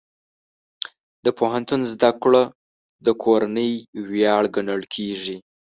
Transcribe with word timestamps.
د 1.25 1.27
پوهنتون 1.37 1.81
زده 1.93 2.11
کړه 2.23 2.43
د 3.05 3.07
کورنۍ 3.23 3.71
ویاړ 4.09 4.43
ګڼل 4.55 4.81
کېږي. 4.93 5.37